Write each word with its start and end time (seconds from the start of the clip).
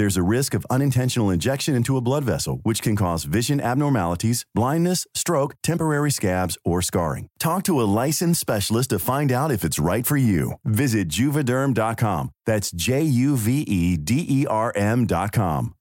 There's 0.00 0.16
a 0.16 0.22
risk 0.22 0.54
of 0.54 0.66
unintentional 0.70 1.28
injection 1.28 1.74
into 1.74 1.94
a 1.98 2.00
blood 2.00 2.24
vessel, 2.24 2.60
which 2.62 2.80
can 2.80 2.96
cause 2.96 3.24
vision 3.24 3.60
abnormalities, 3.60 4.46
blindness, 4.54 5.06
stroke, 5.14 5.56
temporary 5.62 6.10
scabs, 6.10 6.56
or 6.64 6.80
scarring. 6.80 7.28
Talk 7.38 7.64
to 7.64 7.78
a 7.78 7.90
licensed 8.00 8.40
specialist 8.40 8.88
to 8.90 8.98
find 8.98 9.30
out 9.30 9.52
if 9.52 9.62
it's 9.62 9.78
right 9.78 10.06
for 10.06 10.16
you. 10.16 10.54
Visit 10.64 11.10
juvederm.com. 11.10 12.30
That's 12.46 12.70
J 12.70 13.02
U 13.02 13.36
V 13.36 13.60
E 13.60 13.98
D 13.98 14.24
E 14.26 14.46
R 14.46 14.72
M.com. 14.74 15.74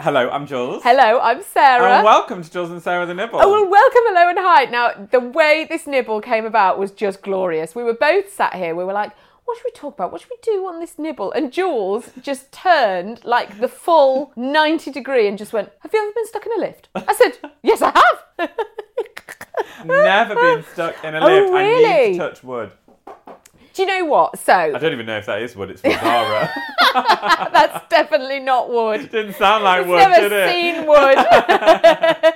Hello, 0.00 0.30
I'm 0.30 0.46
Jules. 0.46 0.82
Hello, 0.82 1.20
I'm 1.20 1.42
Sarah. 1.42 1.96
And 1.96 2.04
welcome 2.04 2.42
to 2.42 2.50
Jules 2.50 2.70
and 2.70 2.82
Sarah 2.82 3.04
the 3.04 3.12
Nibble. 3.12 3.38
Oh, 3.42 3.50
well, 3.50 3.70
welcome, 3.70 4.02
hello, 4.06 4.28
and 4.30 4.38
hi. 4.38 4.64
Now, 4.64 5.08
the 5.10 5.20
way 5.20 5.66
this 5.68 5.86
nibble 5.86 6.22
came 6.22 6.46
about 6.46 6.78
was 6.78 6.90
just 6.90 7.20
glorious. 7.20 7.74
We 7.74 7.82
were 7.82 7.94
both 7.94 8.32
sat 8.32 8.54
here, 8.54 8.74
we 8.74 8.84
were 8.84 8.94
like, 8.94 9.12
what 9.46 9.56
should 9.56 9.64
we 9.64 9.70
talk 9.72 9.94
about? 9.94 10.12
What 10.12 10.20
should 10.20 10.30
we 10.30 10.36
do 10.42 10.66
on 10.66 10.80
this 10.80 10.98
nibble? 10.98 11.32
And 11.32 11.52
Jules 11.52 12.10
just 12.20 12.52
turned 12.52 13.24
like 13.24 13.58
the 13.60 13.68
full 13.68 14.32
90 14.36 14.90
degree 14.90 15.26
and 15.28 15.38
just 15.38 15.52
went, 15.52 15.70
Have 15.80 15.94
you 15.94 16.02
ever 16.02 16.12
been 16.14 16.26
stuck 16.26 16.44
in 16.46 16.52
a 16.52 16.60
lift? 16.60 16.88
I 16.94 17.14
said, 17.14 17.38
Yes, 17.62 17.80
I 17.82 17.92
have. 18.38 18.50
Never 19.84 20.34
been 20.34 20.64
stuck 20.72 21.02
in 21.04 21.14
a 21.14 21.20
Oh, 21.20 21.26
lift. 21.26 21.52
I 21.54 21.62
need 21.62 21.68
really? 21.74 22.12
to 22.12 22.18
touch 22.18 22.44
wood. 22.44 22.72
Do 23.74 23.82
you 23.82 23.88
know 23.88 24.04
what? 24.06 24.38
So, 24.38 24.52
I 24.54 24.70
don't 24.78 24.92
even 24.94 25.04
know 25.06 25.18
if 25.18 25.26
that 25.26 25.42
is 25.42 25.54
wood. 25.54 25.70
It's 25.70 25.82
from 25.82 25.92
Zara. 25.92 26.50
that's 27.52 27.86
definitely 27.90 28.40
not 28.40 28.70
wood. 28.70 29.02
It 29.02 29.12
Didn't 29.12 29.34
sound 29.34 29.64
like 29.64 29.80
I've 29.80 29.86
wood, 29.86 29.98
never 29.98 30.28
did 30.28 30.32
it? 30.32 30.50
seen 30.50 30.86
wood. 30.86 31.18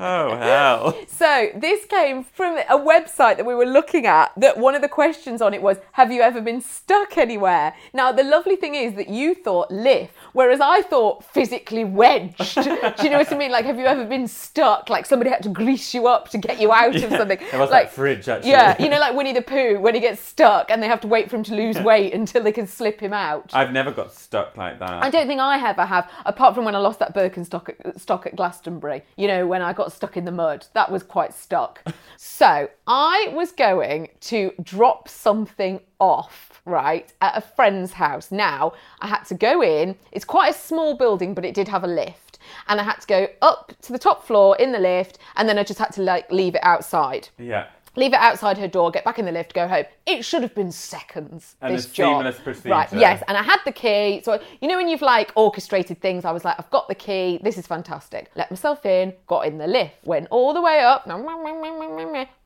Oh 0.00 0.36
hell! 0.36 0.98
So 1.08 1.50
this 1.54 1.84
came 1.86 2.24
from 2.24 2.58
a 2.58 2.78
website 2.78 3.36
that 3.36 3.46
we 3.46 3.54
were 3.54 3.66
looking 3.66 4.06
at. 4.06 4.32
That 4.36 4.58
one 4.58 4.74
of 4.74 4.82
the 4.82 4.88
questions 4.88 5.42
on 5.42 5.54
it 5.54 5.62
was, 5.62 5.78
"Have 5.92 6.12
you 6.12 6.22
ever 6.22 6.40
been 6.40 6.60
stuck 6.60 7.18
anywhere?" 7.18 7.74
Now 7.92 8.12
the 8.12 8.22
lovely 8.22 8.56
thing 8.56 8.74
is 8.74 8.94
that 8.94 9.08
you 9.08 9.34
thought 9.34 9.70
lift, 9.70 10.14
whereas 10.32 10.60
I 10.60 10.82
thought 10.82 11.24
physically 11.24 11.84
wedged. 11.84 12.54
Do 12.54 12.62
you 13.02 13.10
know 13.10 13.18
what 13.18 13.32
I 13.32 13.36
mean? 13.36 13.50
Like, 13.50 13.64
have 13.64 13.78
you 13.78 13.86
ever 13.86 14.04
been 14.04 14.28
stuck? 14.28 14.88
Like 14.88 15.06
somebody 15.06 15.30
had 15.30 15.42
to 15.42 15.48
grease 15.48 15.94
you 15.94 16.06
up 16.06 16.28
to 16.30 16.38
get 16.38 16.60
you 16.60 16.72
out 16.72 16.94
of 16.94 17.10
something. 17.10 17.38
It 17.40 17.58
was 17.58 17.70
like 17.70 17.90
fridge, 17.90 18.28
actually. 18.28 18.50
Yeah, 18.50 18.80
you 18.80 18.88
know, 18.88 18.98
like 18.98 19.14
Winnie 19.14 19.32
the 19.32 19.42
Pooh 19.42 19.80
when 19.80 19.94
he 19.94 20.00
gets 20.00 20.20
stuck 20.20 20.70
and 20.70 20.82
they 20.82 20.86
have 20.86 21.00
to 21.00 21.08
wait 21.08 21.30
for 21.30 21.36
him 21.36 21.42
to 21.44 21.54
lose 21.54 21.78
weight 21.78 22.14
until 22.14 22.42
they 22.42 22.52
can 22.52 22.66
slip 22.66 23.00
him 23.00 23.12
out. 23.12 23.50
I've 23.52 23.72
never 23.72 23.90
got 23.90 24.12
stuck 24.12 24.56
like 24.56 24.78
that. 24.78 25.02
I 25.02 25.10
don't 25.10 25.26
think 25.26 25.40
I 25.40 25.68
ever 25.68 25.84
have, 25.84 26.10
apart 26.24 26.54
from 26.54 26.64
when 26.64 26.74
I 26.74 26.78
lost 26.78 26.98
that 27.00 27.14
Birkenstock 27.14 27.68
at, 27.70 28.00
stock 28.00 28.26
at 28.26 28.36
Glastonbury. 28.36 29.02
You 29.16 29.26
know, 29.26 29.46
when 29.46 29.62
I 29.62 29.72
got 29.72 29.87
stuck 29.90 30.16
in 30.16 30.24
the 30.24 30.32
mud. 30.32 30.66
That 30.74 30.90
was 30.90 31.02
quite 31.02 31.34
stuck. 31.34 31.82
so 32.16 32.68
I 32.86 33.30
was 33.32 33.52
going 33.52 34.08
to 34.20 34.52
drop 34.62 35.08
something 35.08 35.80
off, 35.98 36.60
right, 36.64 37.12
at 37.20 37.36
a 37.36 37.40
friend's 37.40 37.92
house. 37.92 38.30
Now, 38.30 38.72
I 39.00 39.08
had 39.08 39.24
to 39.24 39.34
go 39.34 39.62
in. 39.62 39.96
It's 40.12 40.24
quite 40.24 40.54
a 40.54 40.58
small 40.58 40.96
building, 40.96 41.34
but 41.34 41.44
it 41.44 41.54
did 41.54 41.68
have 41.68 41.84
a 41.84 41.88
lift. 41.88 42.38
And 42.68 42.80
I 42.80 42.84
had 42.84 43.00
to 43.00 43.06
go 43.06 43.28
up 43.42 43.72
to 43.82 43.92
the 43.92 43.98
top 43.98 44.24
floor 44.24 44.56
in 44.58 44.72
the 44.72 44.78
lift, 44.78 45.18
and 45.36 45.48
then 45.48 45.58
I 45.58 45.64
just 45.64 45.78
had 45.78 45.92
to 45.94 46.02
like 46.02 46.30
leave 46.30 46.54
it 46.54 46.64
outside. 46.64 47.28
Yeah. 47.38 47.66
Leave 47.98 48.12
it 48.12 48.20
outside 48.20 48.56
her 48.58 48.68
door, 48.68 48.92
get 48.92 49.04
back 49.04 49.18
in 49.18 49.24
the 49.24 49.32
lift, 49.32 49.52
go 49.52 49.66
home. 49.66 49.84
It 50.06 50.24
should 50.24 50.42
have 50.42 50.54
been 50.54 50.70
seconds. 50.70 51.56
And 51.60 51.74
this 51.74 51.86
a 51.86 51.92
job. 51.92 52.18
seamless 52.20 52.38
procedure. 52.38 52.68
Right, 52.68 52.92
yes. 52.92 53.24
And 53.26 53.36
I 53.36 53.42
had 53.42 53.58
the 53.64 53.72
key. 53.72 54.22
So, 54.24 54.40
you 54.60 54.68
know, 54.68 54.76
when 54.76 54.88
you've 54.88 55.02
like 55.02 55.32
orchestrated 55.34 56.00
things, 56.00 56.24
I 56.24 56.30
was 56.30 56.44
like, 56.44 56.54
I've 56.60 56.70
got 56.70 56.86
the 56.86 56.94
key. 56.94 57.40
This 57.42 57.58
is 57.58 57.66
fantastic. 57.66 58.30
Let 58.36 58.52
myself 58.52 58.86
in, 58.86 59.14
got 59.26 59.46
in 59.46 59.58
the 59.58 59.66
lift, 59.66 60.04
went 60.04 60.28
all 60.30 60.54
the 60.54 60.62
way 60.62 60.78
up, 60.78 61.08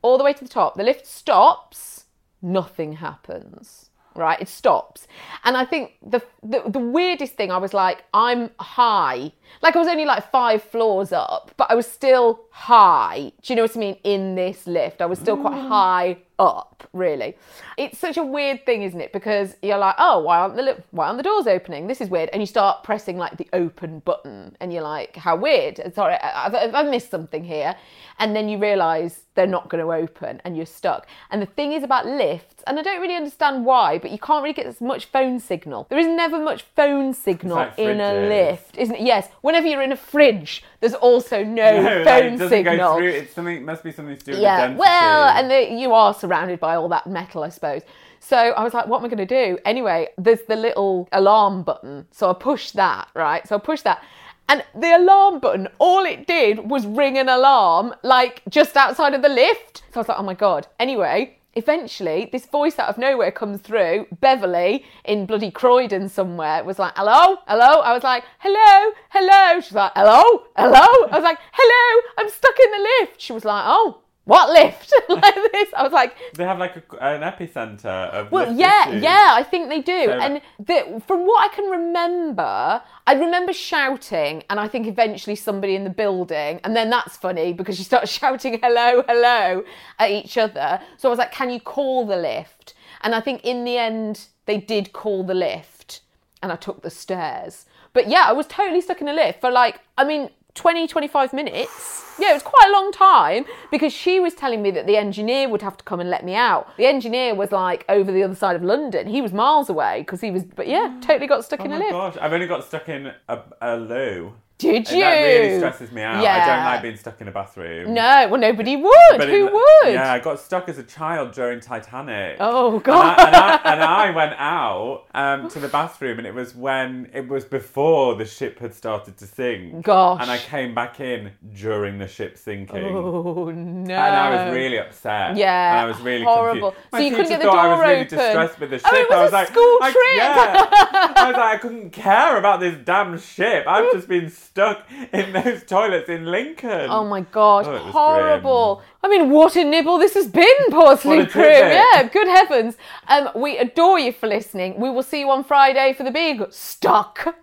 all 0.01 0.17
the 0.17 0.25
way 0.25 0.33
to 0.33 0.43
the 0.43 0.49
top. 0.49 0.75
The 0.75 0.85
lift 0.85 1.07
stops, 1.07 2.07
nothing 2.41 2.95
happens. 2.95 3.91
Right, 4.15 4.41
it 4.41 4.49
stops. 4.49 5.07
And 5.45 5.57
I 5.57 5.65
think 5.65 5.93
the, 6.03 6.23
the 6.43 6.63
the 6.67 6.79
weirdest 6.79 7.35
thing, 7.35 7.51
I 7.51 7.59
was 7.59 7.73
like, 7.73 8.05
I'm 8.13 8.51
high. 8.59 9.33
Like 9.63 9.75
I 9.77 9.79
was 9.79 9.89
only 9.89 10.05
like 10.05 10.31
five 10.31 10.63
floors 10.63 11.13
up, 11.13 11.53
but 11.57 11.71
I 11.71 11.75
was 11.75 11.91
still 11.91 12.41
high. 12.51 13.33
Do 13.43 13.53
you 13.53 13.57
know 13.57 13.63
what 13.63 13.77
I 13.77 13.81
mean? 13.81 13.97
In 14.05 14.35
this 14.35 14.67
lift, 14.67 15.01
I 15.01 15.07
was 15.07 15.19
still 15.19 15.37
quite 15.37 15.55
mm. 15.55 15.69
high 15.69 16.19
up, 16.39 16.89
really. 16.93 17.37
It's 17.77 17.99
such 17.99 18.17
a 18.17 18.23
weird 18.23 18.65
thing, 18.67 18.83
isn't 18.83 19.01
it? 19.01 19.13
Because 19.13 19.57
you're 19.63 19.79
like, 19.79 19.95
oh, 19.99 20.21
why 20.21 20.39
aren't 20.39 20.57
the 20.57 20.63
li- 20.63 20.83
why 20.91 21.07
aren't 21.07 21.19
the 21.19 21.23
doors 21.23 21.47
opening? 21.47 21.87
This 21.87 22.01
is 22.01 22.09
weird. 22.09 22.31
And 22.33 22.43
you 22.43 22.47
start 22.47 22.83
pressing 22.85 23.17
like 23.17 23.37
the 23.37 23.49
open 23.53 24.01
button, 24.01 24.57
and 24.61 24.73
you're 24.73 24.83
like, 24.83 25.17
how 25.17 25.37
weird. 25.37 25.81
Sorry, 25.95 26.15
I- 26.15 26.47
I've, 26.47 26.75
I've 26.75 26.87
missed 26.91 27.11
something 27.11 27.45
here. 27.45 27.75
And 28.19 28.37
then 28.37 28.49
you 28.49 28.59
realise 28.59 29.23
they're 29.35 29.47
not 29.47 29.69
going 29.69 29.83
to 29.83 29.93
open, 29.93 30.41
and 30.45 30.57
you're 30.57 30.67
stuck. 30.67 31.07
And 31.31 31.41
the 31.41 31.47
thing 31.47 31.73
is 31.73 31.83
about 31.83 32.07
lifts, 32.07 32.63
and 32.67 32.79
I 32.79 32.83
don't 32.83 33.01
really 33.01 33.17
understand 33.17 33.65
why, 33.65 33.99
but 33.99 34.11
you 34.11 34.19
can't 34.19 34.43
really 34.43 34.55
get 34.55 34.67
as 34.67 34.81
much 34.81 35.07
phone 35.07 35.41
signal. 35.41 35.87
There 35.89 35.99
is 35.99 36.07
never 36.07 36.39
much 36.39 36.63
phone 36.77 37.15
signal 37.15 37.57
like 37.57 37.79
in 37.79 38.01
a 38.01 38.13
lift, 38.29 38.77
isn't 38.77 38.95
it? 38.97 39.01
Yes. 39.03 39.29
Whenever 39.41 39.67
you're 39.67 39.83
in 39.83 39.93
a 39.93 39.97
fridge, 39.97 40.63
there's 40.83 40.95
also 40.95 41.45
no, 41.45 41.81
No, 41.81 42.03
like, 42.03 42.05
phone 42.05 42.43
it 42.43 42.49
signal. 42.49 42.99
go. 42.99 42.99
It's 42.99 43.33
something. 43.33 43.65
Must 43.65 43.85
be 43.85 43.93
something 43.93 44.17
to 44.17 44.25
do 44.25 44.33
with 44.33 44.41
Yeah, 44.41 44.57
identity. 44.57 44.79
well, 44.81 45.29
and 45.29 45.49
the, 45.51 45.73
you 45.73 45.95
are 45.95 46.13
surrounded 46.13 46.59
by 46.59 46.75
all 46.75 46.89
that 46.89 47.07
metal, 47.07 47.45
I 47.45 47.51
suppose. 47.51 47.83
So 48.19 48.37
I 48.37 48.65
was 48.65 48.75
like, 48.75 48.89
what 48.89 48.99
am 48.99 49.05
I 49.05 49.09
going 49.09 49.27
to 49.27 49.47
do? 49.47 49.59
Anyway, 49.65 50.09
there's 50.19 50.43
the 50.49 50.57
little 50.57 51.09
alarm 51.13 51.63
button. 51.63 52.07
So 52.11 52.29
I 52.31 52.35
pushed 52.35 52.75
that, 52.75 53.09
right? 53.15 53.47
So 53.47 53.55
I 53.55 53.59
pushed 53.61 53.85
that. 53.85 54.03
And 54.49 54.65
the 54.75 54.97
alarm 54.97 55.39
button, 55.39 55.69
all 55.79 56.05
it 56.05 56.27
did 56.27 56.69
was 56.69 56.85
ring 56.85 57.17
an 57.17 57.29
alarm, 57.29 57.95
like 58.03 58.43
just 58.49 58.77
outside 58.77 59.15
of 59.15 59.23
the 59.23 59.29
lift. 59.29 59.85
So 59.93 59.97
I 59.97 59.99
was 60.01 60.09
like, 60.09 60.19
oh 60.19 60.25
my 60.25 60.35
God. 60.35 60.67
Anyway, 60.81 61.39
eventually, 61.55 62.29
this 62.31 62.47
voice 62.47 62.79
out 62.79 62.89
of 62.89 62.99
nowhere 62.99 63.31
comes 63.31 63.61
through. 63.61 64.07
Beverly 64.21 64.85
in 65.05 65.27
bloody 65.27 65.51
Croydon 65.51 66.09
somewhere 66.09 66.65
was 66.65 66.79
like, 66.79 66.93
hello, 66.97 67.39
hello. 67.47 67.81
I 67.81 67.93
was 67.93 68.03
like, 68.03 68.25
hello, 68.39 68.93
hello. 69.11 69.61
She's 69.61 69.73
like, 69.73 69.93
hello, 69.95 70.45
hello. 70.57 71.09
I 71.11 71.15
was 71.15 71.23
like, 71.25 71.39
hello, 71.53 72.03
I'm 72.19 72.29
stuck 72.29 72.55
in 72.65 72.71
the 72.71 72.89
lift. 73.01 73.21
She 73.21 73.33
was 73.33 73.45
like, 73.45 73.65
oh, 73.67 74.03
what 74.25 74.51
lift? 74.51 74.93
like 75.09 75.35
this. 75.53 75.69
I 75.77 75.83
was 75.83 75.93
like, 75.93 76.15
They 76.35 76.45
have 76.45 76.59
like 76.59 76.77
a, 76.77 76.97
an 77.05 77.23
epicenter 77.23 77.87
of. 78.11 78.31
well, 78.31 78.53
yeah, 78.53 78.89
issues. 78.89 79.03
yeah, 79.03 79.31
I 79.33 79.43
think 79.43 79.69
they 79.69 79.81
do. 79.81 80.05
So- 80.07 80.13
and 80.13 80.41
the, 80.59 81.03
from 81.07 81.27
what 81.27 81.51
I 81.51 81.55
can 81.55 81.65
remember, 81.71 82.83
I 83.07 83.15
remember 83.15 83.53
shouting, 83.53 84.45
and 84.49 84.61
I 84.61 84.69
think 84.69 84.87
eventually 84.87 85.35
somebody 85.37 85.75
in 85.75 85.85
the 85.85 85.91
building, 85.91 86.61
and 86.65 86.77
then 86.77 86.89
that's 86.91 87.17
funny 87.17 87.53
because 87.53 87.79
you 87.79 87.85
start 87.85 88.09
shouting 88.21 88.59
hello, 88.63 89.03
hello 89.09 89.65
at 89.99 90.11
each 90.11 90.39
other. 90.39 90.81
So 90.97 91.09
I 91.09 91.11
was 91.11 91.19
like, 91.19 91.33
can 91.33 91.51
you 91.51 91.61
call 91.61 92.07
the 92.07 92.17
lift? 92.17 92.75
And 93.03 93.15
I 93.15 93.21
think 93.21 93.45
in 93.45 93.65
the 93.65 93.77
end, 93.79 94.27
they 94.47 94.59
did 94.59 94.93
call 94.93 95.25
the 95.25 95.35
lift, 95.35 96.01
and 96.43 96.53
I 96.53 96.57
took 96.57 96.83
the 96.83 96.91
stairs. 96.91 97.67
But 97.93 98.09
yeah, 98.09 98.25
I 98.27 98.33
was 98.33 98.47
totally 98.47 98.81
stuck 98.81 99.01
in 99.01 99.09
a 99.09 99.13
lift 99.13 99.41
for 99.41 99.51
like, 99.51 99.81
I 99.99 100.05
mean, 100.05 100.31
20, 100.55 100.87
25 100.87 101.33
minutes. 101.33 102.05
Yeah, 102.19 102.31
it 102.31 102.35
was 102.35 102.43
quite 102.43 102.69
a 102.69 102.73
long 102.73 102.93
time 102.93 103.47
because 103.71 103.93
she 103.93 104.21
was 104.21 104.35
telling 104.35 104.61
me 104.61 104.71
that 104.73 104.87
the 104.87 104.97
engineer 104.99 105.49
would 105.49 105.63
have 105.63 105.79
to 105.79 105.85
come 105.85 105.99
and 105.99 106.11
let 106.11 106.25
me 106.25 106.35
out. 106.35 106.77
The 106.77 106.85
engineer 106.87 107.35
was 107.35 107.53
like 107.53 107.85
over 107.89 108.13
the 108.13 108.23
other 108.23 108.35
side 108.35 108.55
of 108.55 108.63
London. 108.63 109.07
He 109.07 109.23
was 109.23 109.33
miles 109.33 109.71
away 109.71 110.01
because 110.01 110.21
he 110.21 110.31
was, 110.31 110.45
but 110.45 110.69
yeah, 110.69 110.95
totally 111.01 111.27
got 111.27 111.45
stuck 111.45 111.61
Oh 111.61 111.65
in 111.65 111.73
a 111.73 111.79
my 111.79 111.79
lift. 111.79 111.91
gosh, 111.93 112.17
I've 112.21 112.33
only 112.35 112.47
got 112.47 112.65
stuck 112.65 112.89
in 112.91 113.13
a, 113.29 113.39
a 113.63 113.77
loo. 113.79 114.35
Did 114.63 114.77
And 114.89 114.91
you? 114.91 115.01
that 115.01 115.23
really 115.23 115.59
stresses 115.59 115.93
me 115.93 116.03
out. 116.03 116.17
I 116.25 116.47
don't 116.47 116.65
like 116.65 116.83
being 116.83 116.97
stuck 116.97 117.21
in 117.21 117.29
a 117.29 117.31
bathroom. 117.33 117.95
No, 117.95 118.29
well, 118.31 118.41
nobody 118.41 118.77
would. 118.77 118.93
But 119.19 119.29
Who 119.29 119.47
it- 119.47 119.53
would? 119.53 119.93
Yeah, 119.95 120.13
I 120.13 120.19
got 120.21 120.39
stuck 120.39 120.69
as 120.69 120.79
a 120.79 120.83
child 120.83 121.33
during 121.33 121.61
Titanic. 121.61 122.37
Oh, 122.41 122.75
And 122.75 122.85
God. 122.85 123.19
I, 123.19 123.27
and, 123.27 123.37
I, 123.37 123.61
and 123.73 123.83
I 123.83 124.11
went 124.11 124.35
out 124.39 125.05
um, 125.15 125.49
to 125.51 125.59
the 125.59 125.69
bathroom, 125.69 126.19
and 126.19 126.27
it 126.27 126.35
was 126.35 126.55
when 126.55 127.11
it 127.13 127.27
was 127.29 127.45
before 127.45 128.15
the 128.15 128.25
ship 128.25 128.59
had 128.61 128.73
started 128.75 129.17
to 129.19 129.27
sink. 129.27 129.85
Gosh. 129.85 130.21
And 130.23 130.31
I 130.31 130.39
came 130.39 130.75
back 130.75 131.01
in 131.01 131.33
during 131.55 131.99
the 131.99 132.07
ship 132.09 132.39
sinking. 132.39 132.85
Oh 132.85 133.51
no! 133.51 133.95
And 133.95 134.17
I 134.17 134.45
was 134.47 134.55
really 134.55 134.79
upset. 134.79 135.37
Yeah, 135.37 135.73
And 135.73 135.81
I 135.81 135.85
was 135.87 136.01
really 136.01 136.25
horrible. 136.25 136.71
confused. 136.73 136.91
So 136.95 136.99
you 137.01 137.11
couldn't 137.11 137.29
get 137.29 137.41
the 137.41 137.47
thought 137.47 137.59
I 137.59 137.69
was 137.69 137.77
door 137.79 137.87
really 137.89 138.01
open? 138.03 138.19
distressed 138.19 138.61
with 138.61 138.71
the 138.71 138.79
ship. 138.79 138.89
Oh, 138.93 138.97
it 138.97 139.09
was 139.09 139.19
I 139.19 139.23
was 139.23 139.31
a 139.33 139.35
like, 139.35 139.49
school 139.49 139.79
I, 139.83 139.93
trip. 139.93 140.05
Yeah. 140.17 140.69
I 141.17 141.27
was 141.29 141.37
like, 141.37 141.55
I 141.55 141.57
couldn't 141.59 141.91
care 141.91 142.37
about 142.39 142.61
this 142.61 142.77
damn 142.85 143.19
ship. 143.19 143.65
I've 143.67 143.93
just 143.93 144.09
been 144.09 144.29
stuck 144.53 144.87
in 145.13 145.33
those 145.33 145.65
toilets 145.65 146.09
in 146.11 146.27
Lincoln. 146.27 146.89
Oh 146.91 147.05
my 147.07 147.23
god, 147.23 147.67
Oh, 147.67 147.71
it 147.75 147.85
was 147.85 147.93
horrible. 147.93 148.83
I 149.03 149.09
mean, 149.09 149.31
what 149.31 149.57
a 149.57 149.65
nibble 149.65 149.99
this 149.99 150.13
has 150.15 150.29
been, 150.29 150.47
Porcelain 150.71 151.21
What 151.21 151.31
Crew. 151.31 151.43
Yeah, 151.43 152.03
good 152.13 152.29
heavens. 152.29 152.77
Um, 153.09 153.31
we 153.35 153.57
adore 153.57 153.99
you 153.99 154.13
for 154.13 154.27
listening. 154.29 154.79
We 154.79 154.91
will 154.91 155.03
see 155.03 155.21
you 155.21 155.31
on 155.31 155.43
Friday 155.45 155.95
for 155.95 156.03
the 156.05 156.11
big 156.11 156.53
stuck. 156.53 157.25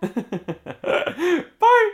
Bye. 1.60 1.90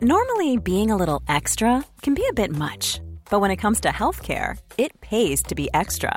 Normally, 0.00 0.58
being 0.58 0.92
a 0.92 0.96
little 0.96 1.22
extra 1.28 1.84
can 2.02 2.14
be 2.14 2.24
a 2.30 2.32
bit 2.32 2.52
much, 2.52 3.00
but 3.30 3.40
when 3.40 3.50
it 3.50 3.56
comes 3.56 3.80
to 3.80 3.88
healthcare, 3.88 4.56
it 4.78 5.00
pays 5.00 5.42
to 5.42 5.56
be 5.56 5.68
extra. 5.74 6.16